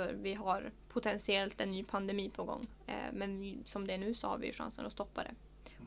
[0.00, 2.66] för vi har potentiellt en ny pandemi på gång.
[2.86, 5.34] Eh, men som det är nu så har vi chansen att stoppa det.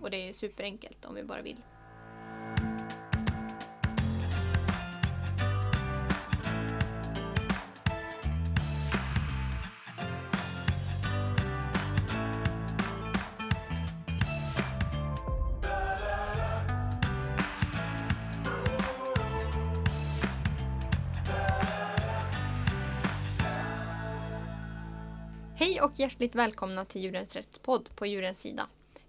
[0.01, 1.61] Och det är superenkelt om vi bara vill.
[25.93, 28.67] Och hjärtligt välkomna till Djurens Rätt podd på Djurens Sida.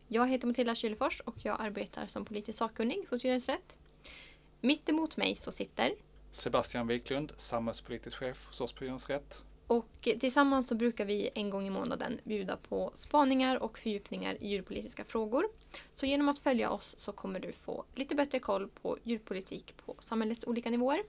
[0.09, 3.77] Jag heter Matilda Kylefors och jag arbetar som politisk sakkunnig hos Djurens Rätt.
[4.61, 5.95] Mitt emot mig så sitter
[6.31, 9.43] Sebastian Wiklund, samhällspolitisk chef hos oss på Djurens Rätt.
[9.67, 14.49] och tillsammans så brukar vi en gång i månaden bjuda på spaningar och fördjupningar i
[14.49, 15.45] djurpolitiska frågor.
[15.93, 19.97] Så genom att följa oss så kommer du få lite bättre koll på djurpolitik på
[19.99, 21.03] samhällets olika nivåer.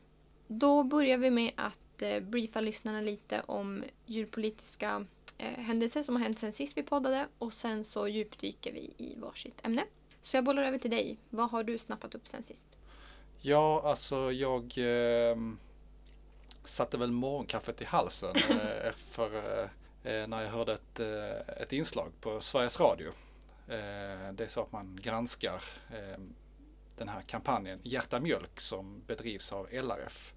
[0.47, 5.05] Då börjar vi med att eh, briefa lyssnarna lite om djurpolitiska
[5.37, 9.15] eh, händelser som har hänt sen sist vi poddade och sen så djupdyker vi i
[9.19, 9.83] varsitt ämne.
[10.21, 11.17] Så jag bollar över till dig.
[11.29, 12.77] Vad har du snappat upp sen sist?
[13.41, 15.37] Ja, alltså jag eh,
[16.63, 19.61] satte väl morgonkaffet i halsen eh, för
[20.03, 23.07] eh, när jag hörde ett, eh, ett inslag på Sveriges Radio.
[23.67, 26.19] Eh, det är så att man granskar eh,
[26.97, 30.33] den här kampanjen Hjärta mjölk som bedrivs av LRF.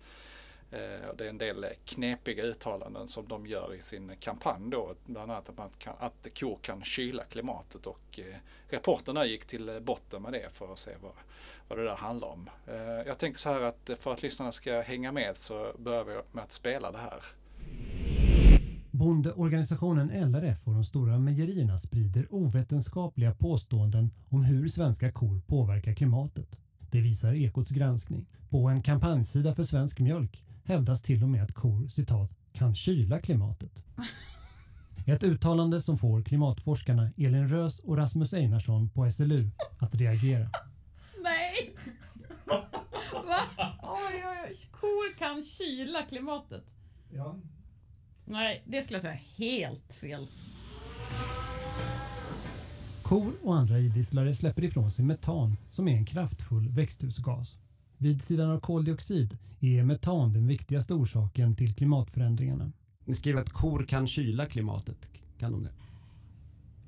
[0.70, 4.94] Eh, det är en del knepiga uttalanden som de gör i sin kampanj då.
[5.06, 8.36] Bland annat att, man kan, att kor kan kyla klimatet och eh,
[8.68, 11.12] reporterna gick till botten med det för att se vad,
[11.68, 12.50] vad det där handlar om.
[12.66, 16.20] Eh, jag tänker så här att för att lyssnarna ska hänga med så börjar vi
[16.32, 17.22] med att spela det här.
[18.90, 26.56] Bondeorganisationen LRF och de stora mejerierna sprider ovetenskapliga påståenden om hur svenska kor påverkar klimatet.
[26.90, 28.26] Det visar Ekots granskning.
[28.50, 33.18] På en kampanjsida för svensk mjölk hävdas till och med att kor citat kan kyla
[33.18, 33.72] klimatet.
[35.06, 40.50] Ett uttalande som får klimatforskarna Elin Rös och Rasmus Einarsson på SLU att reagera.
[41.22, 41.76] Nej!
[43.26, 43.42] Va?
[43.82, 44.58] Oj, oj, oj.
[44.70, 46.64] Kor kan kyla klimatet.
[47.10, 47.36] Ja.
[48.24, 50.26] Nej, det skulle jag säga helt fel.
[53.02, 57.56] Kor och andra idisslare släpper ifrån sig metan som är en kraftfull växthusgas.
[57.98, 62.72] Vid sidan av koldioxid är metan den viktigaste orsaken till klimatförändringarna.
[63.04, 65.10] Ni skriver att kor kan kyla klimatet.
[65.38, 65.70] Kan de det?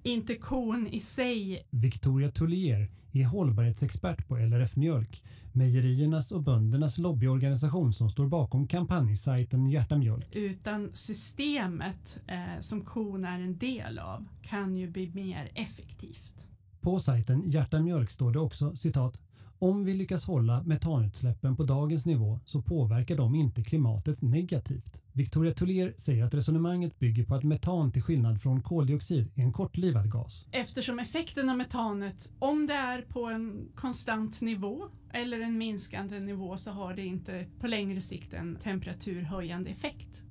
[0.02, 1.66] Inte kon i sig.
[1.70, 5.22] Victoria Tullier är hållbarhetsexpert på LRF Mjölk,
[5.52, 10.26] mejeriernas och böndernas lobbyorganisation som står bakom kampanjsajten Hjärta Mjölk.
[10.32, 16.34] Utan systemet eh, som kon är en del av kan ju bli mer effektivt.
[16.80, 19.18] På sajten Hjärta Mjölk står det också citat
[19.60, 25.00] om vi lyckas hålla metanutsläppen på dagens nivå så påverkar de inte klimatet negativt.
[25.12, 29.52] Victoria Tullier säger att resonemanget bygger på att metan till skillnad från koldioxid är en
[29.52, 30.46] kortlivad gas.
[30.50, 36.56] Eftersom effekten av metanet, om det är på en konstant nivå eller en minskande nivå
[36.56, 40.22] så har det inte på längre sikt en temperaturhöjande effekt.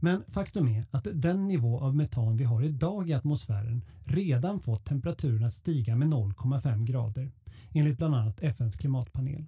[0.00, 4.84] Men faktum är att den nivå av metan vi har idag i atmosfären redan fått
[4.84, 7.30] temperaturen att stiga med 0,5 grader
[7.72, 9.46] enligt bland annat FNs klimatpanel.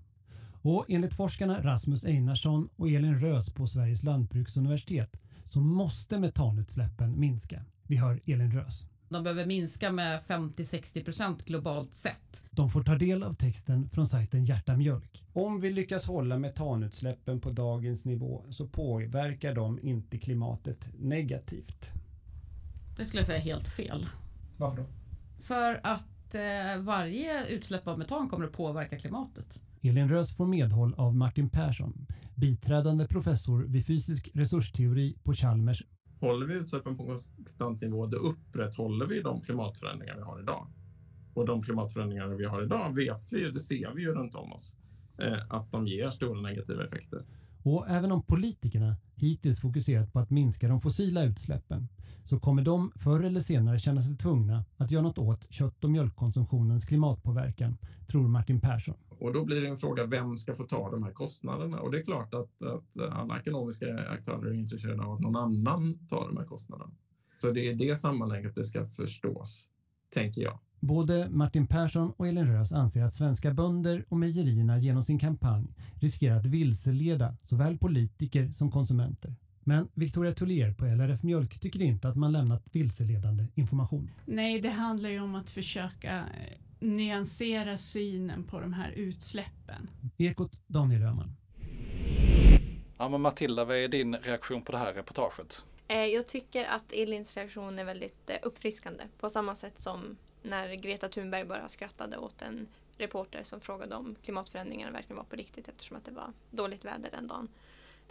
[0.62, 7.64] Och enligt forskarna Rasmus Einarsson och Elin Rös på Sveriges lantbruksuniversitet så måste metanutsläppen minska.
[7.82, 8.88] Vi hör Elin Rös.
[9.10, 12.44] De behöver minska med 50-60% globalt sett.
[12.50, 15.24] De får ta del av texten från sajten Hjärta Mjölk.
[15.32, 21.92] Om vi lyckas hålla metanutsläppen på dagens nivå så påverkar de inte klimatet negativt.
[22.98, 24.06] Det skulle jag säga helt fel.
[24.56, 24.86] Varför då?
[25.42, 29.60] För att eh, varje utsläpp av metan kommer att påverka klimatet.
[29.82, 35.82] Elin Rös får medhåll av Martin Persson, biträdande professor vid fysisk resursteori på Chalmers.
[36.20, 40.66] Håller vi utsläppen på en konstant nivå, då upprätthåller vi de klimatförändringar vi har idag.
[41.34, 44.52] Och de klimatförändringar vi har idag vet vi ju, det ser vi ju runt om
[44.52, 44.76] oss,
[45.18, 47.24] eh, att de ger stora negativa effekter.
[47.62, 51.88] Och även om politikerna hittills fokuserat på att minska de fossila utsläppen
[52.24, 55.90] så kommer de förr eller senare känna sig tvungna att göra något åt kött och
[55.90, 58.96] mjölkkonsumtionens klimatpåverkan, tror Martin Persson.
[59.20, 61.80] Och då blir det en fråga, vem ska få ta de här kostnaderna?
[61.80, 66.06] Och det är klart att, att alla ekonomiska aktörer är intresserade av att någon annan
[66.08, 66.90] tar de här kostnaderna.
[67.38, 69.66] Så det är i det sammanhanget det ska förstås,
[70.14, 70.58] tänker jag.
[70.80, 75.74] Både Martin Persson och Elin Rös anser att svenska bönder och mejerierna genom sin kampanj
[75.94, 79.34] riskerar att vilseleda såväl politiker som konsumenter.
[79.64, 84.10] Men Victoria Tullier på LRF Mjölk tycker inte att man lämnat vilseledande information.
[84.26, 89.90] Nej, det handlar ju om att försöka eh, nyansera synen på de här utsläppen.
[90.18, 91.36] Ekot Daniel Öhman.
[92.98, 95.64] Ja men Matilda, vad är din reaktion på det här reportaget?
[95.88, 99.04] Eh, Jag tycker att Elins reaktion är väldigt eh, uppfriskande.
[99.20, 102.66] På samma sätt som när Greta Thunberg bara skrattade åt en
[102.98, 107.10] reporter som frågade om klimatförändringarna verkligen var på riktigt eftersom att det var dåligt väder
[107.10, 107.48] den dagen.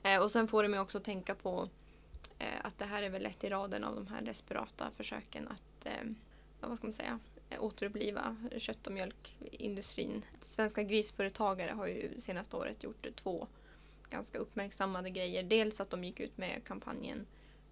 [0.04, 1.70] Eh, Och sen får det mig också att tänka på
[2.62, 5.88] att det här är väl ett i raden av de här desperata försöken att
[6.62, 7.20] vad ska man säga,
[7.60, 10.26] återuppliva kött och mjölkindustrin.
[10.42, 13.48] Svenska grisföretagare har ju senaste året gjort två
[14.10, 15.44] ganska uppmärksammade grejer.
[15.44, 17.26] Dels att de gick ut med kampanjen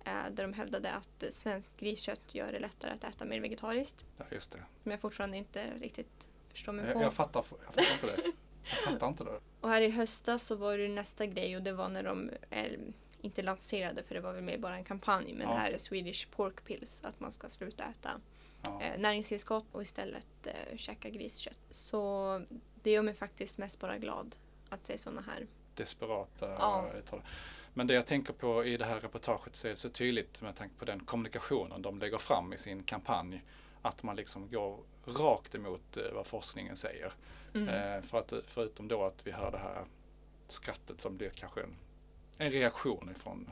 [0.06, 4.06] eh, där de hävdade att eh, svenskt griskött gör det lättare att äta mer vegetariskt.
[4.18, 4.60] Ja, just det.
[4.84, 7.02] Som jag fortfarande inte riktigt förstår mig Jag, på.
[7.02, 8.32] jag, fattar, jag fattar inte det.
[8.64, 9.40] Jag fattar inte det.
[9.62, 12.72] Och här i höstas så var det nästa grej och det var när de eh,
[13.22, 15.54] inte lanserade för det var väl mer bara en kampanj men Ja.
[15.54, 18.12] det här är Swedish Pork Pills att man ska sluta äta
[18.80, 18.82] Ja.
[18.86, 21.60] eh, näringstillskott och istället eh, käka griskött.
[21.72, 22.42] Så
[22.84, 24.36] det gör mig faktiskt mest bara glad
[24.70, 25.48] att se sådana här.
[25.76, 26.92] desperata Ja.
[26.98, 27.22] uttal.
[27.74, 30.56] Men det jag tänker på i det här reportaget så är det så tydligt med
[30.56, 33.44] tanke på den kommunikationen de lägger fram i sin kampanj.
[33.82, 37.12] Att man liksom går rakt emot eh, vad forskningen säger.
[37.54, 37.70] Mm.
[37.70, 39.86] Eh, för att, förutom då att vi hör det här
[40.48, 41.76] skrattet som blir kanske en,
[42.38, 43.50] en reaktion ifrån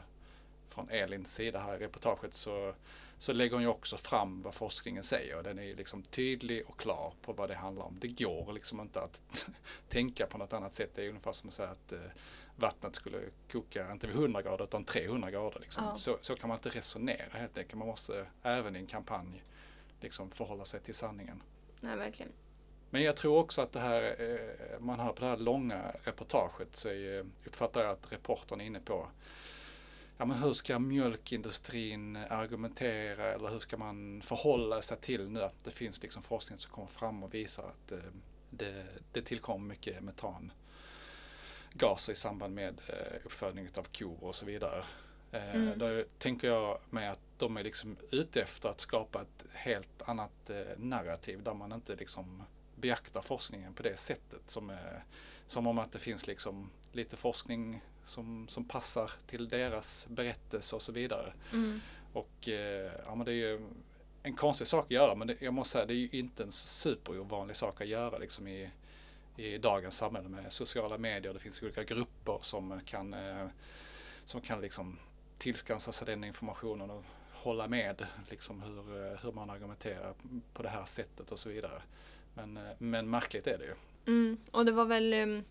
[0.68, 2.74] från Elins sida här i reportaget så,
[3.18, 5.44] så lägger hon ju också fram vad forskningen säger.
[5.44, 7.98] Den är ju liksom tydlig och klar på vad det handlar om.
[8.00, 9.48] Det går liksom inte att
[9.90, 10.92] tänka på något annat sätt.
[10.96, 12.00] Det är ungefär som att säga att eh,
[12.56, 13.18] vattnet skulle
[13.52, 15.60] koka, inte vid 100 grader utan 300 grader.
[15.60, 15.84] Liksom.
[15.84, 15.96] Ja.
[15.96, 17.80] Så, så kan man inte resonera helt enkelt.
[17.80, 19.44] Man måste även i en kampanj
[20.02, 21.44] liksom förhålla sig till sanningen.
[21.82, 22.32] Nej, verkligen.
[22.90, 26.76] Men jag tror också att det här, eh, man hör på det här långa reportaget
[26.76, 26.90] så
[27.46, 29.08] uppfattar jag att reportern är inne på
[30.18, 35.64] Ja men hur ska mjölkindustrin argumentera eller hur ska man förhålla sig till nu att
[35.64, 37.98] det finns liksom forskning som kommer fram och visar att eh,
[38.50, 44.84] det, det tillkommer mycket metangaser i samband med eh, uppfödning av kor och så vidare.
[45.32, 45.80] Eh, Mm.
[45.80, 50.50] Då tänker jag mig att de är liksom ute efter att skapa ett helt annat
[50.50, 52.44] eh, narrativ där man inte liksom
[52.76, 54.50] beaktar forskningen på det sättet.
[54.50, 54.78] Som,
[55.48, 60.81] som om att det finns liksom lite forskning som, som passar till deras berättelse och
[60.81, 61.34] så vidare.
[61.54, 61.81] Mm.
[62.13, 63.68] Och eh, ja, men det är ju
[64.24, 66.52] en konstig sak att göra men det, jag måste säga det är ju inte en
[66.52, 68.69] superovanlig sak att göra liksom i,
[69.38, 71.34] i dagens samhälle med sociala medier.
[71.34, 73.48] Det finns olika grupper som kan, eh,
[74.25, 75.00] som kan liksom
[75.38, 80.13] tillskansa sig den informationen och hålla med liksom hur, eh, hur man argumenterar
[80.54, 81.81] på det här sättet och så vidare.
[82.34, 83.75] Men, eh, men märkligt är det ju.
[84.08, 84.38] Mm.
[84.51, 85.44] Och det var väl um,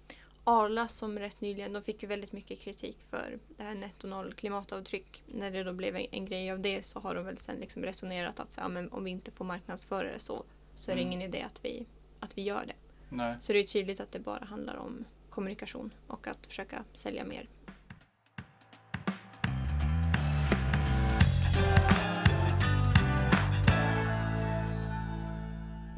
[0.46, 4.34] Arla som rätt nyligen, de fick ju väldigt mycket kritik för det här netto noll
[4.34, 5.22] klimatavtryck.
[5.26, 7.82] När det då blev en, en grej av det så har de väl sen liksom
[7.82, 10.44] resonerat att så, ja, men om vi inte får marknadsföra det så,
[10.76, 11.12] så är det Mm.
[11.12, 11.86] ingen idé att vi,
[12.20, 12.74] att vi gör det.
[13.08, 13.36] Nej.
[13.40, 17.48] Så det är tydligt att det bara handlar om kommunikation och att försöka sälja mer.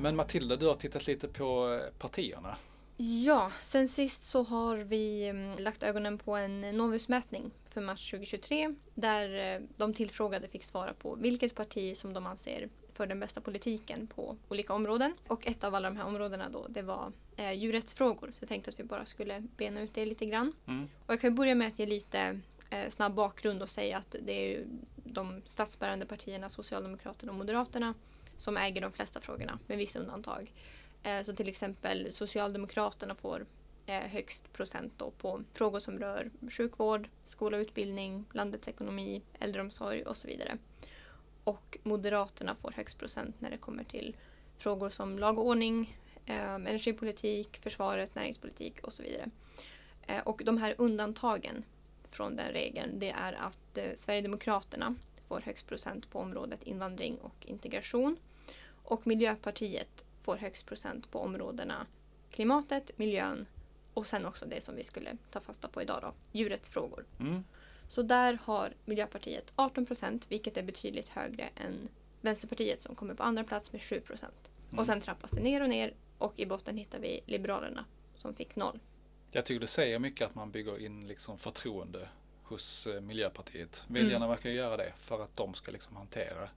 [0.00, 2.56] Men Matilda, du har tittat lite på partierna.
[2.98, 8.74] Ja, sen sist så har vi mm, lagt ögonen på en Novusmätning för mars 2023
[8.94, 13.40] där eh, de tillfrågade fick svara på vilket parti som de anser för den bästa
[13.40, 15.14] politiken på olika områden.
[15.28, 18.30] Och ett av alla de här områdena då, det var eh, djurrättsfrågor.
[18.32, 20.52] Så jag tänkte att vi bara skulle bena ut det lite grann.
[20.66, 20.88] Mm.
[21.06, 22.40] Och jag kan börja med att ge lite
[22.70, 27.94] eh, snabb bakgrund och säga att det är de statsbärande partierna Socialdemokraterna och Moderaterna
[28.38, 30.52] som äger de flesta frågorna med vissa undantag.
[31.02, 33.46] Eh, så till exempel Socialdemokraterna får
[33.86, 40.02] eh, högst procent då på frågor som rör sjukvård, skola och utbildning, landets ekonomi, äldreomsorg
[40.02, 40.58] och så vidare.
[41.44, 44.16] Och Moderaterna får högst procent när det kommer till
[44.58, 49.30] frågor som lag och ordning, eh, energipolitik, försvaret, näringspolitik och så vidare.
[50.24, 51.64] Och de här undantagen
[52.08, 54.94] från den regeln det är att Sverigedemokraterna
[55.28, 58.16] får högst procent på området invandring och integration.
[58.82, 61.86] Och Miljöpartiet får högst procent på områdena
[62.30, 63.46] klimatet, miljön
[63.94, 67.04] och sen också det som vi skulle ta fasta på idag då, djurrättsfrågor.
[67.20, 67.44] Mm.
[67.88, 71.88] Så där har Miljöpartiet 18 procent vilket är betydligt högre än
[72.20, 74.50] Vänsterpartiet som kommer på andra plats med 7 procent.
[74.68, 74.78] Mm.
[74.78, 77.84] Och sen trappas det ner och ner och i botten hittar vi Liberalerna
[78.16, 78.80] som fick noll.
[79.30, 82.08] Jag tycker det säger mycket att man bygger in liksom förtroende
[82.42, 83.84] hos eh, Miljöpartiet.
[83.88, 86.48] Väljarna verkar ju göra det för att de ska liksom hantera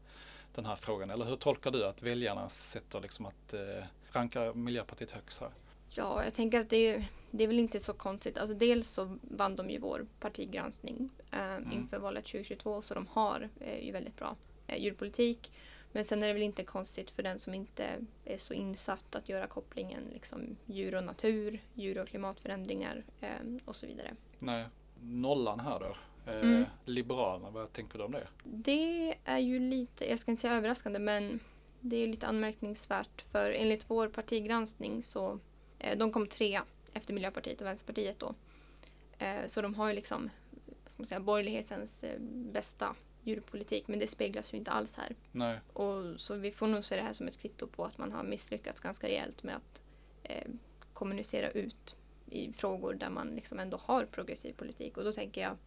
[0.56, 1.10] den här frågan.
[1.10, 5.50] Eller hur tolkar du att väljarna sätter liksom att eh, rankar Miljöpartiet högst här?
[5.90, 8.38] Ja, jag tänker att det, det är väl inte så konstigt.
[8.38, 13.50] Alltså dels så vann de ju vår partigranskning eh, inför valet 2022 så de har
[13.60, 14.36] eh, ju väldigt bra
[14.68, 15.52] eh, djurpolitik.
[15.92, 17.86] Men sen är det väl inte konstigt för den som inte
[18.26, 23.30] är så insatt att göra kopplingen liksom djur och natur, djur och klimatförändringar eh,
[23.66, 24.16] och så vidare.
[24.40, 24.66] Nej,
[25.02, 25.96] nollan här då.
[26.26, 26.66] Eh, Mm.
[26.86, 28.28] Liberalerna, vad tänker du om det?
[28.44, 31.40] Det är ju lite, jag ska inte säga överraskande, men
[31.82, 35.40] det är lite anmärkningsvärt för enligt vår partigranskning så
[35.80, 38.36] eh, de kom trea efter Miljöpartiet och Vänsterpartiet då.
[39.18, 40.30] Eh, så de har ju liksom,
[40.84, 42.06] vad ska man säga, borgerlighetens
[42.52, 45.16] bästa djurpolitik men det speglas ju inte alls här.
[45.32, 45.60] Nej.
[45.74, 48.24] Och så vi får nog se det här som ett kvitto på att man har
[48.24, 49.82] misslyckats ganska rejält med att
[50.24, 50.48] eh,
[50.94, 51.96] kommunicera ut
[52.26, 54.98] i frågor där man liksom ändå har progressiv politik.
[54.98, 55.58] Och då tänker jag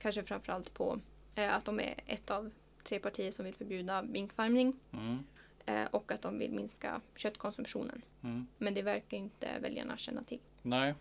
[0.00, 1.00] kanske framförallt på
[1.34, 2.50] eh, att de är ett av
[2.84, 5.18] tre partier som vill förbjuda minkfarmning Mm.
[5.66, 8.02] eh, och att de vill minska köttkonsumtionen.
[8.22, 8.46] Mm.
[8.58, 10.40] Men det verkar inte väljarna känna till.
[10.62, 10.94] Nej.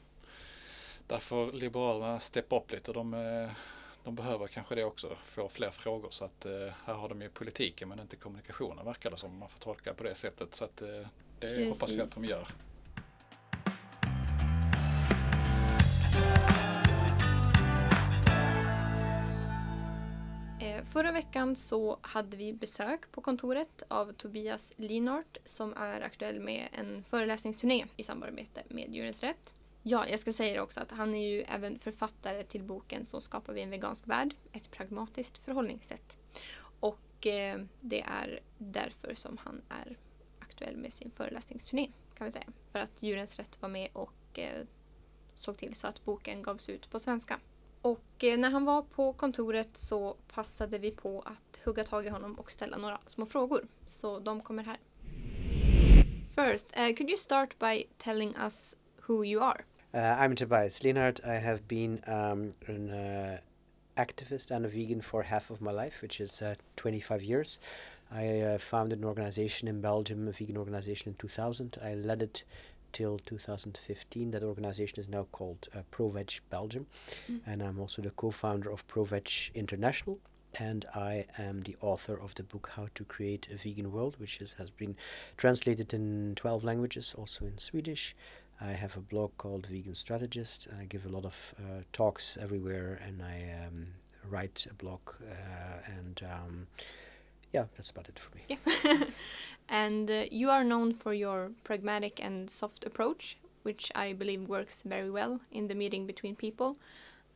[1.07, 2.93] Där får Liberalerna steppa upp lite.
[2.93, 3.51] De, eh,
[4.03, 6.09] de behöver kanske det också, få fler frågor.
[6.09, 6.51] Så att eh,
[6.85, 9.37] här har de ju politiken men inte kommunikationen verkar det som.
[9.37, 10.55] Man får tolka på det sättet.
[10.55, 10.87] Så att eh,
[11.39, 12.29] det hoppas vi att de Precis.
[12.29, 12.47] gör.
[20.93, 26.69] Förra veckan så hade vi besök på kontoret av Tobias Linart som är aktuell med
[26.72, 29.53] en föreläsningsturné i samarbete med Djurens Rätt.
[29.84, 33.22] Ja, jag ska säga det också att han är ju även författare till boken Så
[33.22, 36.17] skapar vi en vegansk värld, ett pragmatiskt förhållningssätt.
[36.79, 39.98] Och eh, det är därför som han är
[40.39, 42.48] aktuell med sin föreläsningsturné kan vi säga.
[42.72, 44.65] För att Djurens Rätt var med och eh,
[45.36, 47.39] såg till så att boken gavs ut på svenska.
[47.81, 52.09] Och eh, när han var på kontoret så passade vi på att hugga tag i
[52.09, 53.67] honom och ställa några små frågor.
[53.88, 54.77] Så de kommer här.
[56.36, 58.75] First, uh, could you start by telling us
[59.07, 59.63] who you are?
[59.93, 61.19] Uh, I'm Tobias Lienhardt.
[61.25, 63.38] I have been um, an uh,
[63.98, 67.59] activist and a vegan for half of my life, which is uh, 25 years.
[68.12, 71.77] I uh, founded an organization in Belgium, a vegan organization in 2000.
[71.83, 72.43] I led it
[72.91, 74.31] till 2015.
[74.31, 76.88] That organization is now called uh, ProVeg Belgium,
[77.29, 77.41] Mm.
[77.46, 80.19] and I'm also the co-founder of ProVeg International.
[80.60, 84.41] And I am the author of the book How to Create a Vegan World, which
[84.41, 84.96] is, has been
[85.38, 88.15] translated in 12 languages, also in Swedish.
[88.60, 90.65] I have a blog called Vegan Strategist.
[90.65, 93.88] And I give a lot of uh, talks everywhere, and I um,
[94.27, 95.01] write a blog.
[95.22, 96.67] Uh, and um,
[97.53, 98.43] yeah, that's about it for me.
[98.47, 99.03] Yeah.
[99.69, 104.83] and uh, you are known for your pragmatic and soft approach, which I believe works
[104.85, 106.77] very well in the meeting between people.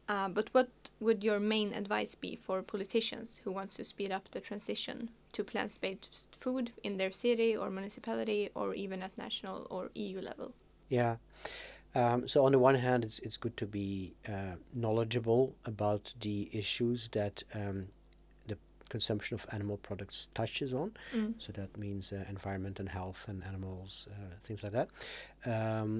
[0.09, 4.29] Uh, but what would your main advice be for politicians who want to speed up
[4.31, 9.89] the transition to plant-based food in their city or municipality or even at national or
[9.95, 10.53] EU level?
[10.89, 11.15] Yeah.
[11.95, 16.49] Um, so on the one hand, it's it's good to be uh, knowledgeable about the
[16.51, 17.87] issues that um,
[18.95, 20.89] consumption of animal products touches on.
[21.15, 21.33] Mm.
[21.43, 24.89] So that means uh, environment and health and animals, uh, things like that.
[25.55, 25.91] Um,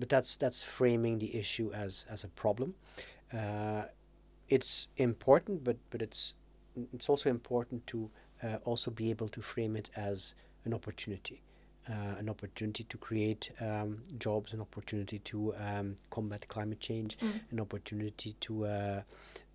[0.00, 2.74] but that's that's framing the issue as as a problem.
[3.32, 3.84] Uh,
[4.56, 6.34] it's important, but but it's
[6.94, 7.98] it's also important to
[8.44, 10.34] uh, also be able to frame it as
[10.66, 11.38] an opportunity.
[11.88, 17.40] Uh, an opportunity to create um, jobs, an opportunity to um, combat climate change, Mm.
[17.52, 19.02] an opportunity to uh,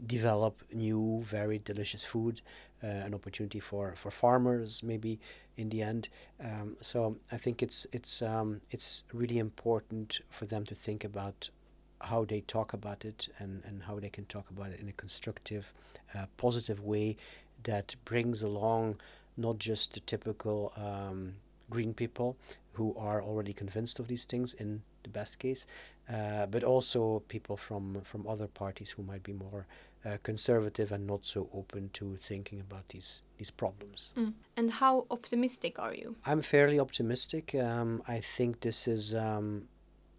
[0.05, 2.41] develop new, very delicious food,
[2.83, 5.19] uh, an opportunity for, for farmers, maybe
[5.57, 6.07] in the end.
[6.39, 11.49] Um, so I think it's it's um, it's really important for them to think about
[11.99, 14.93] how they talk about it and, and how they can talk about it in a
[14.93, 15.73] constructive,
[16.15, 17.15] uh, positive way
[17.63, 18.95] that brings along
[19.37, 21.33] not just the typical um,
[21.71, 22.29] green people
[22.73, 25.65] who are already convinced of these things in the best case,
[26.13, 29.65] uh, but also people from from other parties who might be more
[30.05, 34.13] uh, conservative and not so open to thinking about these these problems.
[34.15, 34.33] Mm.
[34.57, 36.15] And how optimistic are you?
[36.25, 37.55] I'm fairly optimistic.
[37.55, 39.67] Um, I think this is um,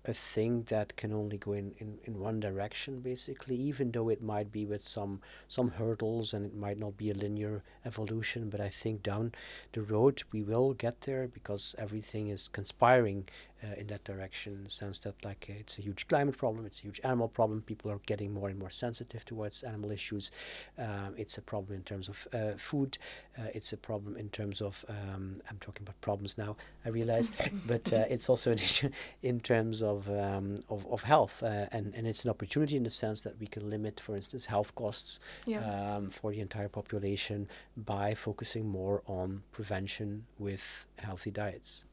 [0.05, 4.23] a thing that can only go in, in, in one direction, basically, even though it
[4.23, 8.51] might be with some some hurdles and it might not be a linear evolution.
[8.51, 9.33] But I think down
[9.73, 13.29] the road we will get there because everything is conspiring
[13.63, 14.55] uh, in that direction.
[14.55, 17.29] In the sense that like uh, it's a huge climate problem, it's a huge animal
[17.29, 17.63] problem.
[17.63, 20.31] People are getting more and more sensitive towards animal issues.
[20.79, 22.99] Um, it's a problem in terms of uh, food.
[23.39, 26.57] Uh, it's a problem in terms of um, I'm talking about problems now.
[26.85, 27.31] I realize,
[27.67, 28.91] but uh, it's also an issue
[29.23, 32.91] in terms of um, of, of health, uh, and and it's an opportunity in the
[32.91, 35.61] sense that we can limit, for instance, health costs Yeah.
[35.97, 41.85] um, for the entire population by focusing more on prevention with healthy diets.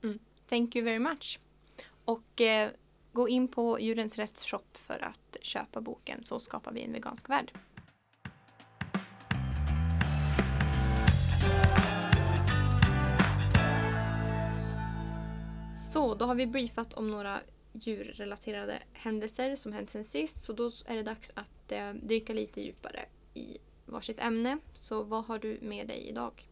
[0.48, 1.40] Thank you very much.
[2.10, 2.72] Och eh,
[3.12, 7.30] gå in på Djurens Rätts shop för att köpa boken Så skapar vi en vegansk
[7.30, 7.52] värld.
[15.92, 17.42] Så, då har vi briefat om några
[17.74, 20.44] djurrelaterade händelser som hänt sen sist.
[20.44, 24.58] Så då är det dags att eh, dyka lite djupare i varsitt ämne.
[24.74, 26.49] Så vad har du med dig idag?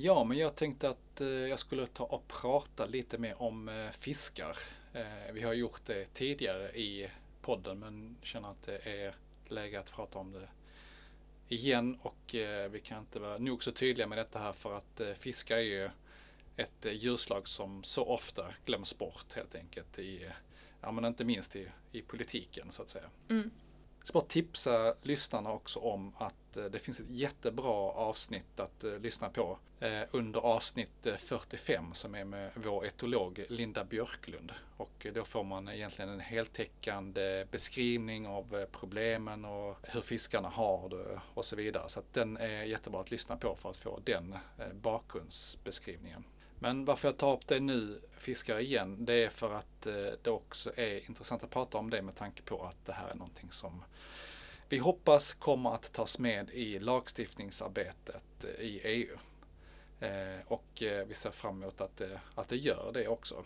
[0.00, 3.90] Ja, men jag tänkte att eh, jag skulle ta och prata lite mer om eh,
[3.90, 4.58] fiskar.
[4.92, 7.10] Eh, vi har gjort det tidigare i
[7.42, 9.14] podden men känner att det är
[9.48, 10.48] läge att prata om det
[11.48, 12.34] igen och
[12.70, 15.90] vi kan inte vara nog så tydliga med detta här för att fiskar är ju
[16.56, 20.30] ett djurslag som så ofta glöms bort helt enkelt i,
[20.80, 23.10] ja men inte minst i, i politiken så att säga.
[23.28, 23.50] Mm.
[23.98, 28.84] Jag ska bara tipsa lyssnarna också om att eh, det finns ett jättebra avsnitt att
[28.84, 34.52] eh, lyssna på eh, under avsnitt 45 som är med vår etolog Linda Björklund.
[34.76, 41.20] Och då får man egentligen en heltäckande beskrivning av problemen och hur fiskarna har det
[41.34, 41.88] och så vidare.
[41.88, 44.36] Så att den är jättebra att lyssna på för att få den
[44.82, 46.24] bakgrundsbeskrivningen.
[46.58, 50.30] Men varför jag tar upp det nu, fiskar igen, det är för att eh, det
[50.30, 53.52] också är intressant att prata om det med tanke på att det här är någonting
[53.52, 53.84] som
[54.68, 59.16] vi hoppas kommer att tas med i lagstiftningsarbetet eh, i EU.
[60.00, 63.44] Eh, och vi ser fram emot att det, att det gör det också.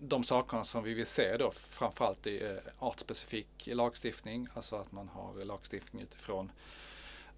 [0.00, 5.44] De sakerna som vi vill se då framförallt i artspecifik lagstiftning, alltså att man har
[5.44, 6.52] lagstiftning utifrån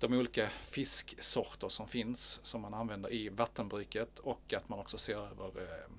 [0.01, 5.17] de olika fisksorter som finns som man använder i vattenbruket och att man också ser
[5.17, 5.93] över eh,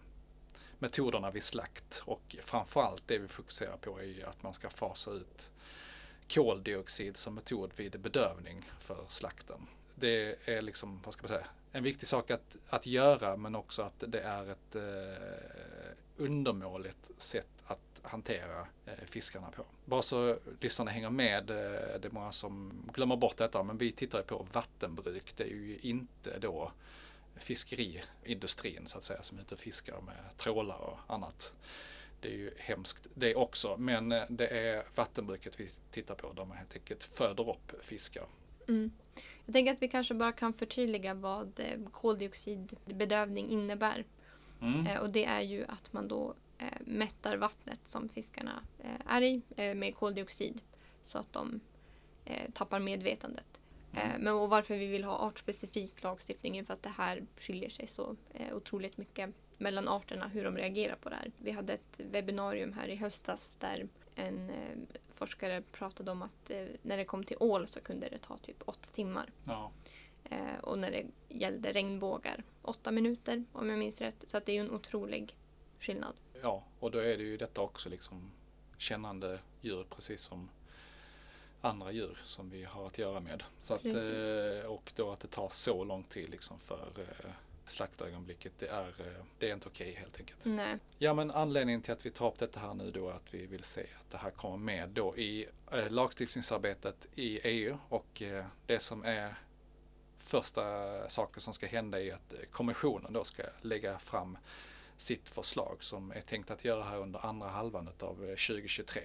[0.79, 5.49] metoderna vid slakt och framförallt det vi fokuserar på är att man ska fasa ut
[6.29, 9.67] koldioxid som metod vid bedövning för slakten.
[9.95, 13.81] Det är liksom, vad ska man säga, en viktig sak att, att göra men också
[13.81, 19.65] att det är ett eh, undermåligt sätt att hantera eh, fiskarna på.
[19.85, 23.91] Bara så lyssnarna hänger med, eh, det är många som glömmer bort detta men vi
[23.91, 25.33] tittar på vattenbruk.
[25.35, 26.71] Det är ju inte då
[27.35, 31.53] fiskeriindustrin så att säga som är ute och fiskar med trålar och annat.
[32.19, 36.45] Det är ju hemskt det också men eh, det är vattenbruket vi tittar på där
[36.45, 38.25] man helt enkelt föder upp fiskar.
[38.67, 38.91] Mm.
[39.45, 44.05] Jag tänker att vi kanske bara kan förtydliga vad koldioxidbedövning innebär.
[44.61, 44.97] Mm.
[45.01, 49.41] Och det är ju att man då eh, mättar vattnet som fiskarna eh, är i
[49.55, 50.61] eh, med koldioxid
[51.03, 51.59] så att de
[52.25, 53.61] eh, tappar medvetandet.
[53.93, 57.69] Eh, men och varför vi vill ha artspecifik lagstiftning är för att det här skiljer
[57.69, 61.31] sig så eh, otroligt mycket mellan arterna hur de reagerar på det här.
[61.37, 64.77] Vi hade ett webbinarium här i höstas där en eh,
[65.13, 68.89] forskare pratade om att när det kom till ål så kunde det ta typ åtta
[68.91, 69.31] timmar.
[69.43, 69.71] Ja.
[70.61, 74.23] Och när det gällde regnbågar åtta minuter om jag minns rätt.
[74.27, 75.35] Så att det är ju en otrolig
[75.79, 76.13] skillnad.
[76.41, 78.31] Ja, och då är det ju detta också liksom
[78.77, 80.49] kännande djur precis som
[81.61, 83.43] andra djur som vi har att göra med.
[83.61, 87.31] Så att, eh, och då att det tar så lång tid liksom för eh,
[87.65, 90.39] slaktögonblicket, det är, eh, det är inte okej helt enkelt.
[90.43, 90.77] Nej.
[90.97, 93.45] Ja men anledningen till att vi tar upp detta här nu då är att vi
[93.45, 98.45] vill se att det här kommer med då i eh, lagstiftningsarbetet i EU och eh,
[98.65, 99.35] det som är
[100.17, 100.61] första
[101.09, 104.37] saker som ska hända är att kommissionen då ska lägga fram
[105.01, 109.01] sitt förslag som är tänkt att göra här under andra halvan av 2023.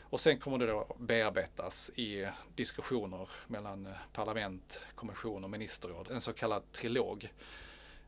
[0.00, 6.20] Och sen kommer det då bearbetas i diskussioner mellan eh, parlament, kommission och ministerråd, en
[6.20, 7.30] så kallad trilog.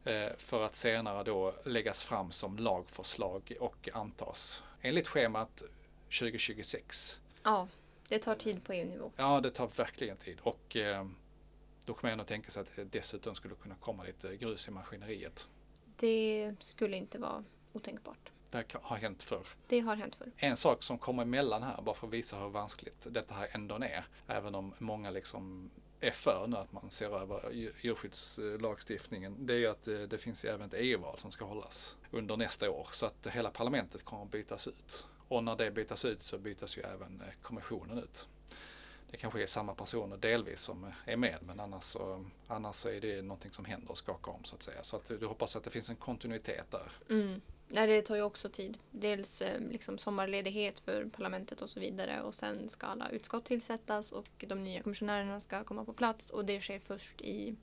[0.05, 5.63] eh, För att senare då läggas fram som lagförslag och antas enligt schemat
[6.19, 7.21] 2026.
[7.43, 7.69] Ja,
[8.09, 9.13] det tar tid på EU-nivå.
[9.17, 11.07] Ja, det tar verkligen tid och eh,
[11.85, 14.71] då kommer jag ändå tänka sig att det dessutom skulle kunna komma lite grus i
[14.71, 15.49] maskineriet.
[16.03, 18.31] Det skulle inte vara otänkbart.
[18.51, 19.47] Det har hänt förr.
[19.67, 20.33] Det har hänt förr.
[20.37, 23.75] En sak som kommer emellan här, bara för att visa hur vanskligt detta här ändå
[23.75, 29.53] är, även om många liksom är för nu att man ser över djur- djurskyddslagstiftningen, det
[29.53, 32.89] är ju att eh, det finns även ett EU-val som ska hållas under nästa år,
[32.93, 35.07] så att hela parlamentet kommer att bytas ut.
[35.29, 38.29] Och när det bytas ut så bytas ju även eh, kommissionen ut.
[39.13, 43.01] Det kanske är samma personer delvis som är med, men annars så, annars så är
[43.01, 44.83] det någonting som händer och skakar om så att säga.
[44.83, 46.93] Så att du hoppas att det finns en kontinuitet där.
[47.11, 47.41] Mm.
[47.69, 48.79] Nej, det tar ju också tid.
[48.91, 54.13] Dels eh, liksom sommarledighet för parlamentet och så vidare och sen ska alla utskott tillsättas
[54.13, 57.57] och de nya kommissionärerna ska komma på plats och det sker först i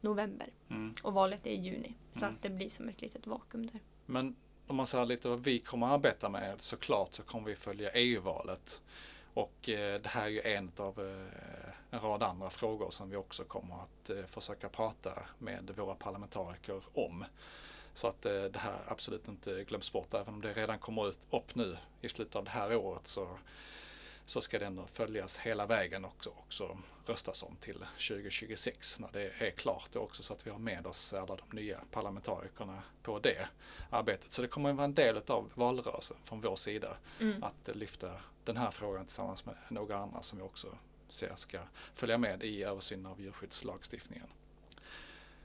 [0.00, 0.94] november Mm.
[1.02, 1.94] och valet är i juni.
[2.12, 2.34] Så Mm.
[2.34, 3.80] att det blir som ett litet vakuum där.
[4.06, 7.56] Men om man säger lite vad vi kommer att arbeta med såklart så kommer vi
[7.56, 8.82] följa EU-valet.
[9.36, 13.16] Och eh, det här är ju en av eh, en rad andra frågor som vi
[13.16, 17.24] också kommer att eh, försöka prata med våra parlamentariker om.
[17.94, 20.14] Så att eh, det här absolut inte glöms bort.
[20.14, 23.38] Även om det redan kommer ut upp nu i slutet av det här året så,
[24.26, 29.32] så ska det ändå följas hela vägen också, också röstas om till 2026 när det
[29.38, 33.18] är klart då också så att vi har med oss alla de nya parlamentarikerna på
[33.18, 33.48] det
[33.90, 34.32] arbetet.
[34.32, 37.42] Så det kommer att vara en del av valrörelsen från vår sida Mm.
[37.42, 38.12] att lyfta
[38.44, 41.58] den här frågan tillsammans med några andra som vi också ser ska
[41.94, 44.26] följa med i översynen av djurskyddslagstiftningen.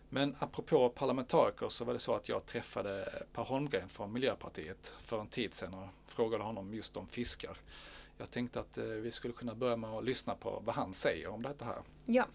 [0.09, 5.21] Men apropå parlamentariker så var det så att jag träffade Per Holmgren från Miljöpartiet för
[5.21, 7.57] en tid sedan och frågade honom just om fiskar.
[8.21, 11.27] Jag tänkte att eh, vi skulle kunna börja med att lyssna på vad han säger
[11.27, 11.77] om detta här.
[12.05, 12.25] Ja.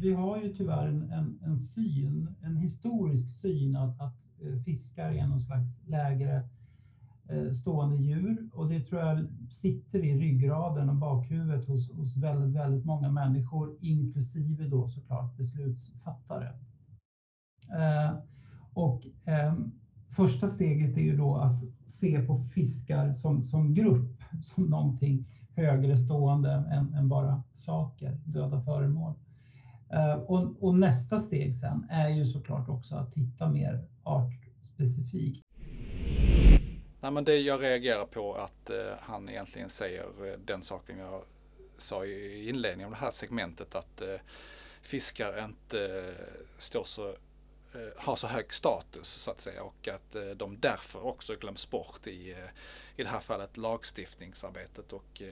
[0.00, 5.10] Vi har ju tyvärr en, en, en syn, en historisk syn att, att eh, fiskar
[5.10, 6.48] är någon slags lägre
[7.28, 12.56] eh, stående djur och det tror jag sitter i ryggraden och bakhuvudet hos, hos väldigt,
[12.56, 16.48] väldigt många människor, inklusive då såklart beslutsfattare.
[17.72, 18.18] Eh,
[18.74, 19.54] och eh,
[20.16, 25.24] första steget är ju då att se på fiskar som, som grupp, som någonting
[25.56, 29.14] högre stående än, än bara saker, döda föremål.
[29.90, 35.44] Eh, och, och, nästa steg sen är ju såklart också att titta mer artspecifikt.
[37.00, 41.22] Nej, men det jag reagerar på att eh, han egentligen säger eh, den saken jag
[41.78, 44.20] sa i inledningen av det här segmentet att eh,
[44.82, 47.14] fiskar inte eh, står så
[47.96, 52.06] har så hög status så att säga och att eh, de därför också glöms bort
[52.06, 52.36] i,
[52.96, 55.22] i det här fallet lagstiftningsarbetet och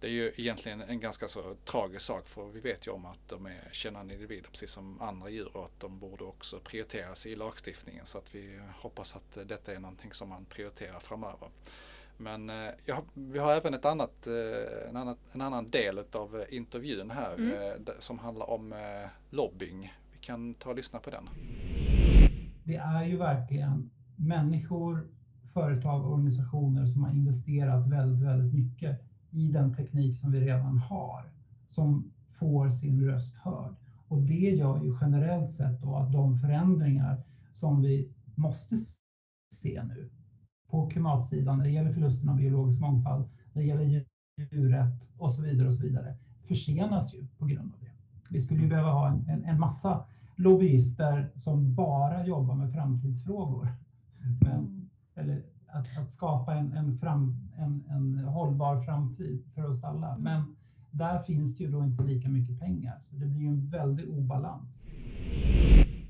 [0.00, 3.28] det är ju egentligen en ganska så tragisk sak för vi vet ju om att
[3.28, 7.36] de är kännande individer precis som andra djur och att de borde också prioriteras i
[7.36, 11.48] lagstiftningen så att vi hoppas att detta är någonting som man prioriterar framöver.
[12.16, 16.44] Men eh, ja, vi har även ett annat, eh, en, annan, en annan del av
[16.48, 17.52] intervjun här mm.
[17.52, 19.94] eh, som handlar om eh, lobbying.
[20.22, 21.28] Kan ta och lyssna på den.
[22.64, 25.08] Det är ju verkligen människor,
[25.52, 30.78] företag och organisationer som har investerat väldigt, väldigt mycket i den teknik som vi redan
[30.78, 31.24] har
[31.68, 33.74] som får sin röst hörd.
[34.08, 38.76] Och det gör ju generellt sett då att de förändringar som vi måste
[39.54, 40.10] se nu
[40.70, 44.04] på klimatsidan när det gäller förlusten av biologisk mångfald, när det gäller
[44.36, 46.16] djurrätt och så vidare och så vidare
[46.48, 47.92] försenas ju på grund av det.
[48.30, 50.04] Vi skulle ju behöva ha en, en, en massa
[50.36, 53.68] lobbyister som bara jobbar med framtidsfrågor.
[54.40, 60.16] Men, eller att, att skapa en, en, fram, en, en hållbar framtid för oss alla.
[60.18, 60.56] Men
[60.90, 63.00] där finns det ju då inte lika mycket pengar.
[63.10, 64.86] Så det blir ju en väldig obalans.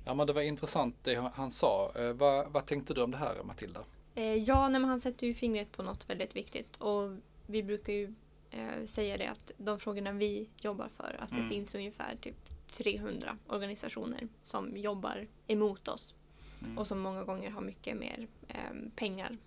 [0.05, 1.93] Ja men det var intressant det han sa.
[1.97, 3.81] Eh, vad, vad tänkte du om det här Matilda?
[4.15, 6.77] Eh, ja, men han sätter ju fingret på något väldigt viktigt.
[6.77, 7.11] Och
[7.47, 8.15] vi brukar ju
[8.51, 11.43] eh, säga det att de frågorna vi jobbar för, att mm.
[11.43, 16.15] det finns ungefär typ 300 organisationer som jobbar emot oss.
[16.63, 16.79] Mm.
[16.79, 18.57] Och som många gånger har mycket mer eh,
[18.97, 19.39] pengar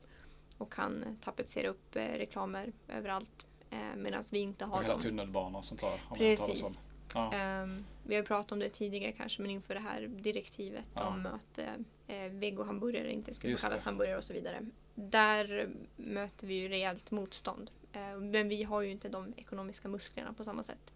[0.58, 3.48] och kan tapetsera upp eh, reklamer överallt.
[3.70, 5.02] Eh, Medan vi inte har och hela dem.
[5.02, 6.02] tunnelbanor och sånt där.
[6.16, 6.80] Precis.
[7.14, 7.62] Ja.
[7.64, 11.08] Um, vi har pratat om det tidigare kanske men inför det här direktivet ja.
[11.08, 11.74] om att eh,
[12.08, 13.86] eh vegohamburgare inte skulle Just kallas det.
[13.86, 14.66] hamburgare och så vidare.
[14.96, 17.72] Där möter vi ju rejält motstånd.
[17.92, 20.94] Eh, men vi har ju inte de ekonomiska musklerna på samma sätt.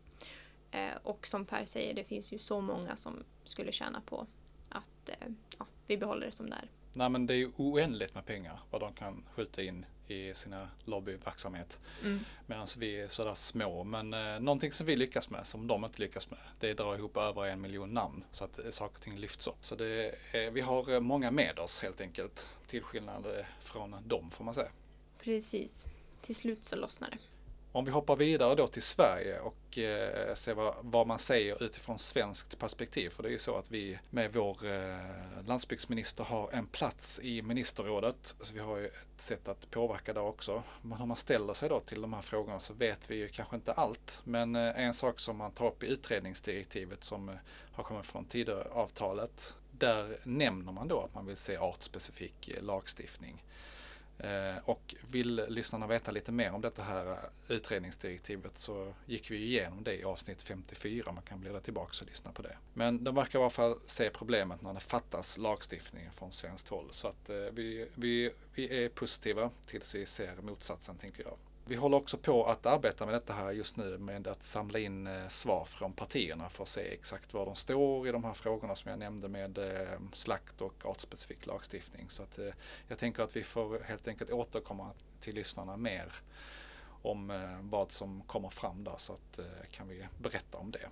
[0.72, 4.28] Eh, och som Per säger, det finns ju så många som skulle tjäna på
[4.70, 5.28] att eh,
[5.58, 6.70] ja, vi behåller det som det är.
[6.94, 10.70] Nej men det är ju oändligt med pengar vad de kan skjuta in i sina
[10.86, 11.80] lobbyverksamhet.
[12.04, 12.20] Mm.
[12.46, 13.84] Medan vi är sådär små.
[13.84, 16.78] Men eh, någonting som vi lyckas med, som de inte lyckas med, det är att
[16.78, 19.58] dra ihop över en miljon namn så att eh, saker och ting lyfts upp.
[19.62, 22.50] Så det är, vi har eh, många med oss helt enkelt.
[22.68, 24.72] Till skillnad eh, från dem får man säga.
[25.20, 25.86] Precis.
[26.22, 27.18] Till slut så lossnar det.
[27.80, 32.00] Om vi hoppar vidare då till Sverige och eh, ser vad, vad, man säger utifrån
[32.00, 33.10] svenskt perspektiv.
[33.10, 37.42] För det är ju så att vi med vår eh, landsbygdsminister har en plats i
[37.42, 38.36] ministerrådet.
[38.42, 40.64] Så vi har ju ett sätt att påverka där också.
[40.82, 43.56] Men om man ställer sig då till de här frågorna så vet vi ju kanske
[43.56, 44.22] inte allt.
[44.24, 47.36] Men eh, en sak som man tar upp i utredningsdirektivet som eh,
[47.72, 49.56] har kommit från Tidöavtalet.
[49.72, 53.44] Där nämner man då att man vill se artspecifik eh, lagstiftning.
[54.20, 59.38] Eh, och vill lyssnarna veta lite mer om detta här eh, utredningsdirektivet så gick vi
[59.38, 61.12] igenom det i avsnitt 54.
[61.12, 62.58] Man kan bläddra tillbaka och lyssna på det.
[62.74, 66.88] Men de verkar i alla fall se problemet när det fattas lagstiftning från svenskt håll.
[66.92, 71.38] Så att eh, vi, vi, vi är positiva tills vi ser motsatsen tänker jag.
[71.70, 75.08] Vi håller också på att arbeta med detta här just nu med att samla in
[75.08, 78.76] eh, svar från partierna för att se exakt var de står i de här frågorna
[78.76, 82.10] som jag nämnde med eh, slakt och artspecifik lagstiftning.
[82.10, 82.54] Så att eh,
[82.88, 86.14] jag tänker att vi får helt enkelt återkomma till lyssnarna mer
[87.02, 89.40] om vad som kommer fram där så att
[89.72, 90.90] kan vi berätta om det.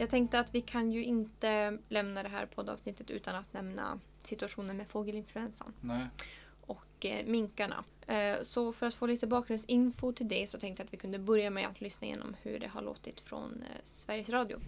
[0.00, 4.76] Jag tänkte att vi kan ju inte lämna det här poddavsnittet utan att nämna situationen
[4.76, 5.72] med fågelinfluensan.
[5.80, 6.06] Nej.
[6.60, 7.84] Och eh, minkarna.
[8.06, 11.18] Eh, så för att få lite bakgrundsinfo till det så tänkte jag att vi kunde
[11.18, 14.58] börja med att lyssna igenom hur det har låtit från eh, Sveriges Radio.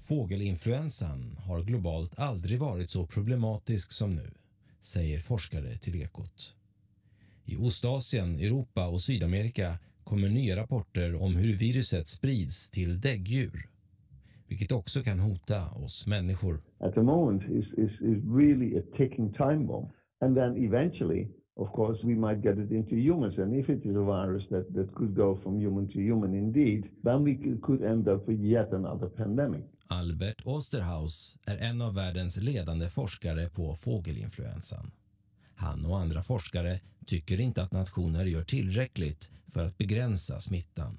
[0.00, 4.30] Fågelinfluensan har globalt aldrig varit så problematisk som nu,
[4.80, 6.54] säger forskare till Ekot.
[7.44, 13.69] I Ostasien, Europa och Sydamerika kommer nya rapporter om hur viruset sprids till däggdjur,
[14.50, 16.60] vilket också kan hota oss människor.
[16.78, 19.88] At the moment is, is, is really a ticking time bomb.
[20.20, 23.38] And then eventually, of course, we might get it into humans.
[23.38, 26.82] And if it is a virus that, that could go from human to human indeed,
[27.04, 29.64] then we could end up with yet another pandemic.
[29.86, 34.90] Albert Osterhaus är en av världens ledande forskare på fågelinfluensan.
[35.54, 40.98] Han och andra forskare tycker inte att nationer gör tillräckligt för att begränsa smittan.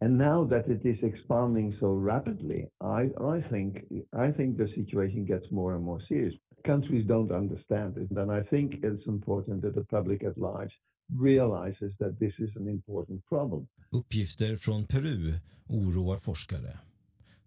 [0.00, 3.76] And now that it is expanding so rapidly, I, I think
[4.12, 6.34] I think the situation gets more and more serious.
[6.64, 10.72] Countries don't understand it, and I think it's important that the public at large
[11.16, 13.66] realizes that this is an important problem.
[13.90, 15.34] Uppgifter från Peru
[15.68, 16.78] oroar forskare.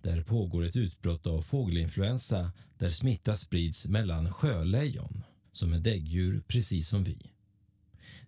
[0.01, 6.87] Där pågår ett utbrott av fågelinfluensa där smitta sprids mellan sjölejon, som är däggdjur precis
[6.87, 7.31] som vi.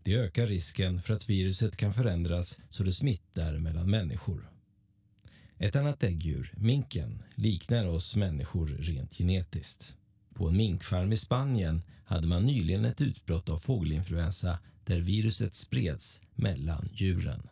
[0.04, 4.50] Det ökar risken för att viruset kan förändras så det smittar mellan människor.
[5.58, 9.98] Ett annat däggdjur, minken, liknar oss människor rent genetiskt.
[10.34, 16.22] På en minkfarm i Spanien hade man nyligen ett utbrott av fågelinfluensa där viruset spreds
[16.36, 17.48] mellan djuren.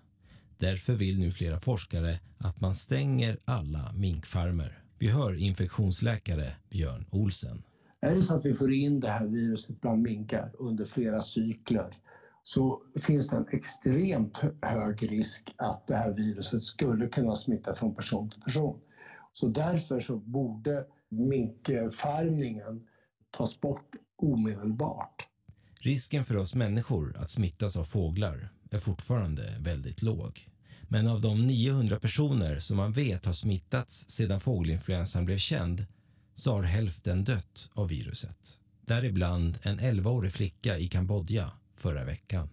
[0.58, 4.84] Därför vill nu flera forskare att man stänger alla minkfarmer.
[5.00, 7.64] Vi hör infektionsläkare Björn Olsen.
[8.02, 11.96] Är det så att vi får in det här viruset bland minkar under flera cykler
[12.44, 17.96] så finns det en extremt hög risk att det här viruset skulle kunna smitta från
[17.96, 18.80] person till person.
[19.34, 22.88] Så därför så borde minkfarmningen
[23.38, 25.28] tas bort omedelbart.
[25.80, 30.48] Risken för oss människor att smittas av fåglar är fortfarande väldigt låg.
[30.90, 35.86] Men av de 900 personer som man vet har smittats sedan fågelinfluensan blev känd
[36.34, 38.58] så har hälften dött av viruset.
[38.86, 42.50] Däribland en 11-årig flicka i Kambodja förra veckan.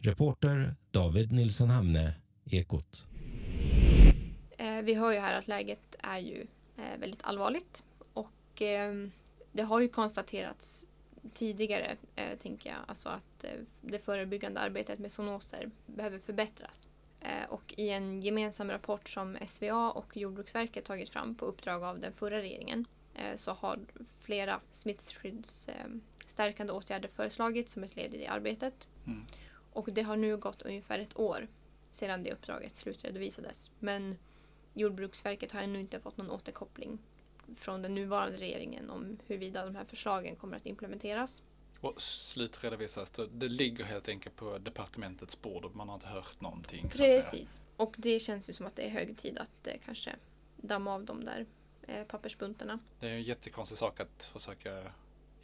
[0.00, 2.14] Reporter David Nilsson Hamne,
[2.50, 3.06] Ekot.
[4.58, 6.46] Eh, vi hör ju här att läget är ju
[6.76, 8.94] eh, väldigt allvarligt och eh,
[9.52, 10.84] det har ju konstaterats
[11.34, 11.96] tidigare,
[12.42, 13.44] tänker jag, alltså att
[13.80, 16.88] det förebyggande arbetet med zoonoser behöver förbättras.
[17.48, 22.12] Och i en gemensam rapport som SVA och Jordbruksverket tagit fram på uppdrag av den
[22.12, 22.86] förra regeringen
[23.36, 23.78] så har
[24.20, 24.60] flera
[26.24, 28.88] smittskyddsstärkande åtgärder föreslagits som ett led i det arbetet.
[29.06, 29.26] Mm.
[29.72, 31.48] Och det har nu gått ungefär ett år
[31.90, 33.70] sedan det uppdraget slutredovisades.
[33.78, 34.16] Men
[34.74, 36.98] Jordbruksverket har ännu inte fått någon återkoppling
[37.56, 41.42] från den nuvarande regeringen om huruvida de här förslagen kommer att implementeras.
[41.80, 46.40] Och slutredovisas det, det ligger helt enkelt på departementets bord och man har inte hört
[46.40, 46.88] någonting.
[46.88, 47.60] Precis.
[47.76, 50.16] Och det känns ju som att det är hög tid att eh, kanske
[50.56, 51.46] damma av de där
[51.82, 52.78] eh, pappersbuntarna.
[53.00, 54.92] Det är en jättekonstig sak att försöka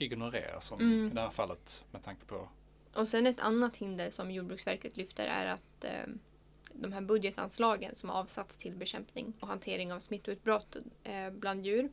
[0.00, 1.06] ignorera som Mm.
[1.06, 2.48] i det här fallet med tanke på
[2.94, 6.06] Och sen ett annat hinder som Jordbruksverket lyfter är att eh,
[6.72, 11.92] de här budgetanslagen som har avsatts till bekämpning och hantering av smittoutbrott eh, bland djur.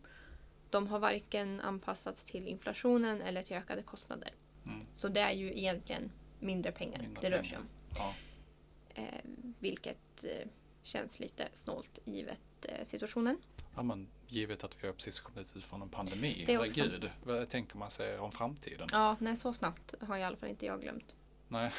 [0.69, 4.31] De har varken anpassats till inflationen eller till ökade kostnader.
[4.65, 4.85] Mm.
[4.93, 7.63] Så det är ju egentligen mindre pengar Mindre det rör sig om.
[7.97, 8.13] Ja.
[8.93, 9.03] Eh,
[9.59, 10.47] vilket eh,
[10.83, 13.37] känns lite snålt givet eh, situationen.
[13.77, 16.43] Ja, men givet att vi har precis kommit ut från en pandemi.
[16.47, 18.89] Herregud, vad tänker man sig om framtiden?
[18.91, 21.15] Ja, nej så snabbt har i alla fall inte jag glömt.
[21.47, 21.73] Nej.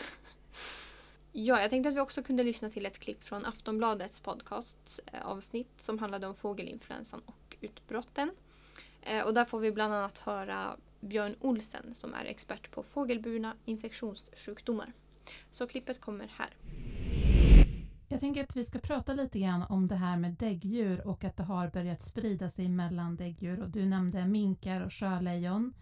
[1.32, 5.38] Ja, jag tänkte att vi också kunde lyssna till ett klipp från Aftonbladets podcast eh,
[5.76, 8.30] som handlade om fågelinfluensan och utbrotten.
[9.02, 13.56] Eh, och där får vi bland annat höra Björn Olsen som är expert på fågelburna
[13.64, 14.92] infektionssjukdomar.
[15.50, 16.56] Så klippet kommer här.
[18.10, 21.36] Jag tänker att vi ska prata lite grann om det här med däggdjur och att
[21.36, 23.60] det har börjat sprida sig mellan däggdjur.
[23.60, 25.74] Och du nämnde minkar och sjölejon.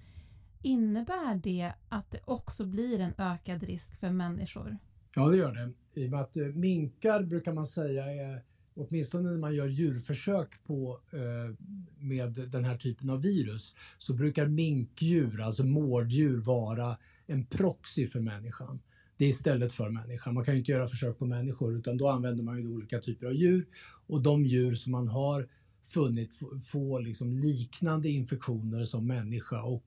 [0.62, 4.78] Innebär det att det också blir en ökad risk för människor?
[5.14, 6.00] Ja, det gör det.
[6.00, 8.42] I och med att eh, minkar brukar man säga är,
[8.74, 11.54] åtminstone när man gör djurförsök på, eh,
[11.98, 18.20] med den här typen av virus, så brukar minkdjur, alltså mårddjur, vara en proxy för
[18.20, 18.80] människan.
[19.16, 20.34] Det är istället för människan.
[20.34, 23.26] Man kan ju inte göra försök på människor utan då använder man ju olika typer
[23.26, 23.66] av djur
[24.06, 25.48] och de djur som man har
[25.84, 26.34] funnit
[26.72, 29.84] få- liksom liknande infektioner som människa och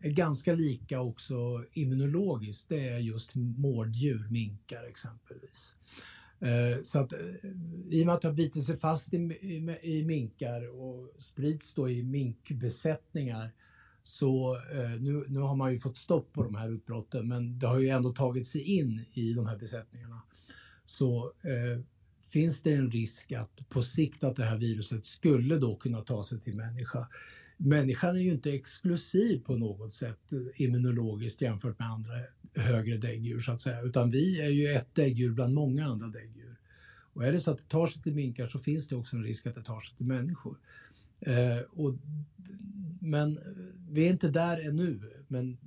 [0.00, 2.68] är ganska lika också immunologiskt.
[2.68, 5.74] Det är just mårddjur, minkar exempelvis.
[6.40, 7.18] Eh, så att eh,
[7.90, 11.74] i och med att det har bitit sig fast i, i, i minkar och sprids
[11.74, 13.50] då i minkbesättningar
[14.02, 17.66] så eh, nu, nu har man ju fått stopp på de här utbrotten men det
[17.66, 20.22] har ju ändå tagit sig in i de här besättningarna.
[20.84, 21.84] Så eh,
[22.30, 26.24] finns det en risk att på sikt att det här viruset skulle då kunna ta
[26.24, 27.08] sig till människa.
[27.56, 32.12] Människan är ju inte exklusiv på något sätt eh, immunologiskt jämfört med andra
[32.54, 36.56] högre däggdjur så att säga, utan vi är ju ett däggdjur bland många andra däggdjur.
[37.12, 39.22] Och är det så att det tar sig till minkar så finns det också en
[39.22, 40.56] risk att det tar sig till människor.
[41.20, 41.94] Eh, och,
[43.00, 43.38] men
[43.90, 45.58] vi är inte där ännu, men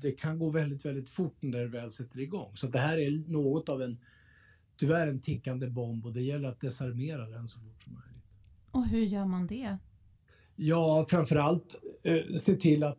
[0.00, 2.50] det kan gå väldigt, väldigt fort när det väl sätter igång.
[2.54, 3.98] Så det här är något av en,
[4.76, 8.24] tyvärr en tickande bomb och det gäller att desarmera den så fort som möjligt.
[8.70, 9.78] Och hur gör man det?
[10.56, 12.98] Ja, framförallt eh, se till att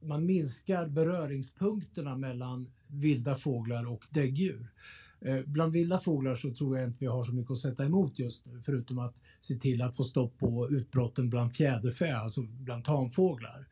[0.00, 4.72] man minskar beröringspunkterna mellan vilda fåglar och däggdjur.
[5.20, 8.18] Eh, bland vilda fåglar så tror jag inte vi har så mycket att sätta emot
[8.18, 12.84] just nu, förutom att se till att få stopp på utbrotten bland fjäderfä, alltså bland
[12.84, 13.68] tamfåglar.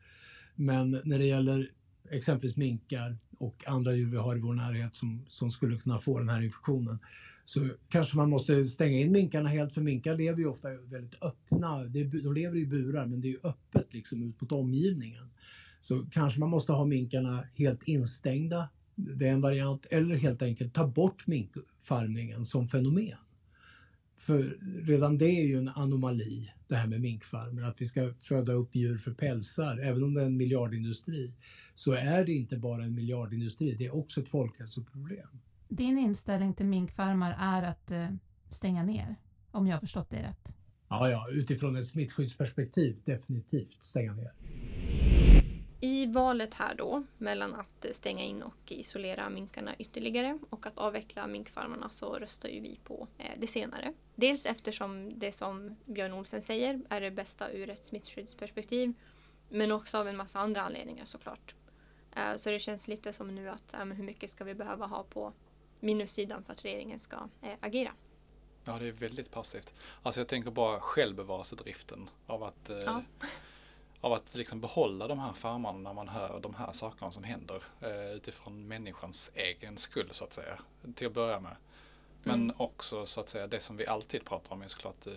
[0.55, 1.71] Men när det gäller
[2.09, 6.19] exempelvis minkar och andra djur vi har i vår närhet som, som skulle kunna få
[6.19, 6.99] den här infektionen,
[7.45, 11.83] så kanske man måste stänga in minkarna helt, för minkar lever ju ofta väldigt öppna.
[11.83, 12.03] De
[12.33, 15.29] lever i burar, men det är ju öppet liksom ut mot omgivningen.
[15.79, 18.69] Så kanske man måste ha minkarna helt instängda.
[18.95, 19.85] Det är en variant.
[19.91, 23.17] Eller helt enkelt ta bort minkfarmningen som fenomen.
[24.17, 27.63] För redan det är ju en anomali, det här med minkfarmer.
[27.63, 31.33] Att vi ska föda upp djur för pälsar, även om det är en miljardindustri,
[31.73, 35.27] så är det inte bara en miljardindustri, det är också ett folkhälsoproblem.
[35.69, 38.07] Din inställning till minkfarmar är att eh,
[38.49, 39.15] stänga ner,
[39.51, 40.55] om jag har förstått det rätt?
[40.89, 44.31] Ja, ja, utifrån ett smittskyddsperspektiv definitivt stänga ner.
[45.79, 51.27] I valet här då mellan att stänga in och isolera minkarna ytterligare och att avveckla
[51.27, 53.93] minkfarmarna så röstar ju vi på eh, det senare.
[54.15, 58.93] Dels eftersom det som Björn Olsen säger är det bästa ur ett smittskyddsperspektiv
[59.49, 61.55] men också av en massa andra anledningar såklart.
[62.15, 65.33] Eh, så det känns lite som nu att hur mycket ska vi behöva ha på
[65.79, 67.91] minussidan för att regeringen ska eh, agera.
[68.65, 69.73] Ja, det är väldigt passivt.
[70.03, 73.01] Alltså jag tänker bara självbevarelsedriften av att ja
[74.05, 77.63] av att liksom behålla de här farmarna när man hör de här sakerna som händer
[77.81, 80.59] eh, utifrån människans egen skull så att säga.
[80.95, 81.55] Till att börja med.
[82.23, 82.55] Men mm.
[82.59, 85.13] också så att säga det som vi alltid pratar om är såklart eh,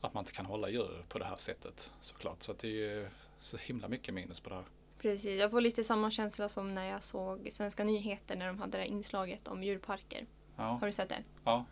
[0.00, 2.42] att man inte kan hålla djur på det här sättet såklart.
[2.42, 3.08] Så att det är ju
[3.40, 4.64] så himla mycket minus på det här.
[4.98, 8.72] Precis, jag får lite samma känsla som när jag såg Svenska nyheter när de hade
[8.72, 10.26] det här inslaget om djurparker.
[10.56, 10.62] Ja.
[10.62, 11.22] Har du sett det?
[11.44, 11.64] Ja.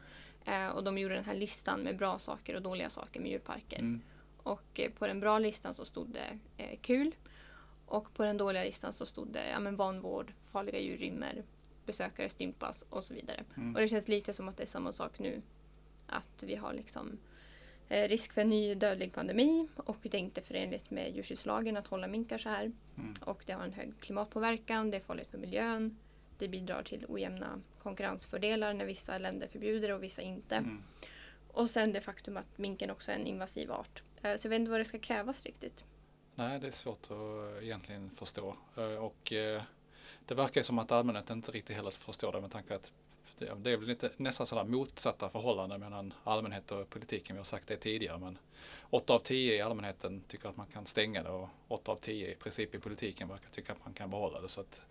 [0.45, 3.79] Eh, och de gjorde den här listan med bra saker och dåliga saker med djurparker.
[3.79, 4.03] Mm.
[4.47, 7.15] Och eh, på den bra listan så stod det eh, kul.
[7.87, 11.43] Och på den dåliga listan så stod det ja, men vanvård, farliga djur rymmer,
[11.87, 13.45] besökare stympas och så vidare.
[13.57, 13.75] Mm.
[13.75, 15.43] Och det känns lite som att det är samma sak nu.
[16.07, 17.19] Att vi har liksom
[17.89, 21.87] eh, risk för en ny dödlig pandemi och det är inte förenligt med djurskyddslagen att
[21.87, 22.73] hålla minkar så här.
[22.99, 23.15] Mm.
[23.21, 25.99] Och det har en hög klimatpåverkan, det är farligt för miljön.
[26.39, 30.55] Det bidrar till ojämna konkurrensfördelar när vissa länder förbjuder och vissa inte.
[30.55, 30.83] Mm.
[31.49, 34.03] Och sen det faktum att minken också är en invasiv art.
[34.23, 35.85] Eh, så jag vet inte vad det ska krävas riktigt.
[36.35, 38.57] Nej, det är svårt att eh, egentligen förstå.
[38.77, 39.33] Eh, och
[40.27, 42.93] det verkar som att allmänheten inte riktigt heller förstår det med tanke på att
[43.39, 47.37] det är väl lite, nästan sådana motsatta förhållanden mellan allmänhet och politiken.
[47.37, 48.39] Vi har sagt det tidigare men
[48.91, 52.33] 8 av 10 i allmänheten tycker att man kan stänga det och 8 av 10
[52.33, 54.49] i princip i politiken verkar tycka att man kan behålla det.
[54.49, 54.83] Så att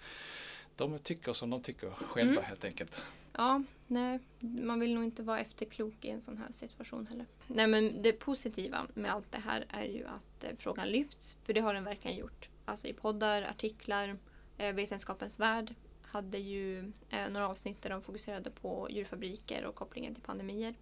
[0.76, 2.44] de tycker som de tycker själva mm.
[2.44, 3.08] helt enkelt.
[3.34, 7.26] Ja, nej, man vill nog inte vara efterklok i en sån här situation heller.
[7.48, 11.54] Nej, men det positiva med allt det här är ju att eh, frågan lyfts, för
[11.54, 12.50] det har den verkligen gjort.
[12.66, 14.18] Alltså i poddar, artiklar,
[14.58, 20.14] eh, Vetenskapens Värld hade ju eh, några avsnitt där de fokuserade på djurfabriker och kopplingen
[20.14, 20.76] till pandemier.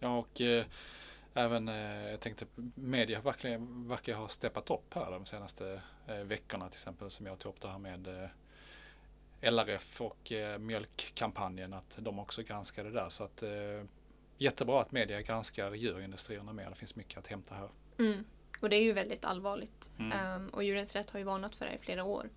[0.00, 0.64] Ja, och eh,
[1.34, 6.68] även eh, jag tänkte media verkligen verkar ha steppat upp här de senaste eh, veckorna
[6.68, 8.28] till exempel som jag tog upp det här med
[9.40, 13.08] LRF och eh, mjölkkampanjen att de också granskade det där.
[13.08, 13.50] Så att eh,
[14.38, 16.68] jättebra att media granskar djurindustrierna mer.
[16.68, 17.68] Det finns mycket att hämta här.
[17.98, 18.24] Mm.
[18.60, 19.90] Och det är ju väldigt allvarligt.
[19.98, 20.34] Mm.
[20.34, 22.30] Um, och Djurens Rätt har ju varnat för det i flera år.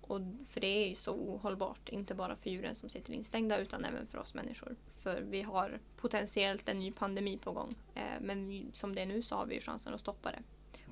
[0.00, 3.84] Och för det är ju så ohållbart, inte bara för djuren som sitter instängda utan
[3.84, 4.76] även för oss människor.
[5.00, 7.74] För vi har potentiellt en ny pandemi på gång.
[7.96, 10.42] Uh, men vi, som det är nu så har vi ju chansen att stoppa det.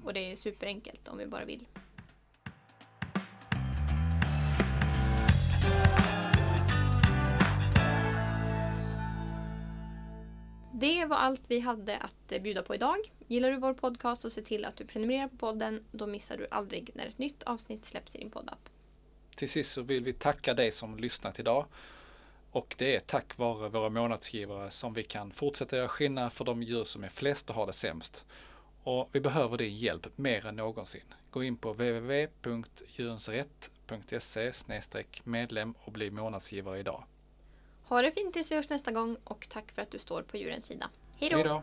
[0.05, 1.66] Och det är superenkelt om vi bara vill.
[10.81, 12.97] Det var allt vi hade att eh, bjuda på idag.
[13.26, 15.85] Gillar du vår podcast och se till att du prenumererar på podden.
[15.91, 18.68] Då missar du aldrig när ett nytt avsnitt släpps i din poddapp.
[19.37, 21.66] Till sist så vill vi tacka dig som lyssnat idag.
[22.51, 26.62] Och det är tack vare våra månadsgivare som vi kan fortsätta göra skillnad för de
[26.62, 28.24] djur som är flest och har det sämst.
[28.83, 31.14] Och vi behöver din hjälp mer än någonsin.
[31.31, 34.53] Gå in på www.djurensrätt.se
[35.24, 37.05] medlem och bli månadsgivare idag.
[37.89, 40.36] Ha det fint tills vi hörs nästa gång och tack för att du står på
[40.36, 40.91] djurens sida.
[41.20, 41.62] Hej då!